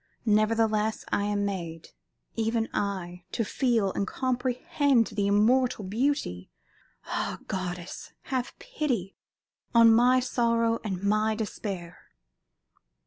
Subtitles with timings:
[0.25, 1.89] Nevertheless, I am made,
[2.35, 6.49] even I, to feel and comprehend the immortal Beauty!
[7.05, 8.11] Ah, goddess!
[8.33, 9.15] have pity
[9.75, 11.99] on my sorrow and my despair!"